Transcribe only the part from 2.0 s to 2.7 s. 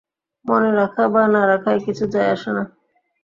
যায় আসে না।